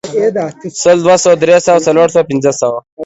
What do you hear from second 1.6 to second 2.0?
سوه،